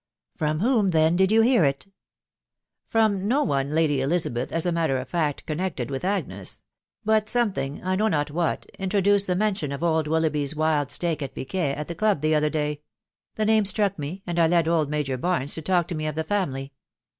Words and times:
(C 0.33 0.37
From 0.39 0.61
whom, 0.61 0.89
then, 0.89 1.15
did 1.15 1.31
you 1.31 1.41
hear 1.43 1.63
it?"" 1.63 1.85
From 2.89 3.27
no 3.27 3.43
one, 3.43 3.69
Lady 3.69 4.01
Elizabeth, 4.01 4.51
as 4.51 4.65
a 4.65 4.71
matter 4.71 4.97
of 4.97 5.07
fact 5.07 5.45
con 5.45 5.57
nected 5.57 5.91
with 5.91 6.03
Agnes. 6.03 6.63
But 7.05 7.29
something, 7.29 7.83
I 7.83 7.95
know 7.97 8.07
not 8.07 8.31
what, 8.31 8.65
intro 8.79 8.99
duced 8.99 9.27
the 9.27 9.35
mention 9.35 9.71
of 9.71 9.83
old 9.83 10.07
Willoughby's 10.07 10.55
wild 10.55 10.89
stake 10.89 11.21
at 11.21 11.35
piquet 11.35 11.75
at 11.75 11.87
the 11.87 11.93
club 11.93 12.21
the 12.21 12.33
other 12.33 12.49
day.... 12.49 12.81
The 13.35 13.45
name 13.45 13.63
struck 13.63 13.99
me, 13.99 14.23
and 14.25 14.39
I 14.39 14.47
led 14.47 14.67
old 14.67 14.89
Major 14.89 15.17
Barnes 15.19 15.53
to 15.53 15.61
talk 15.61 15.87
to 15.89 15.93
me 15.95 16.07
of 16.07 16.15
the 16.15 16.23
family. 16.23 16.73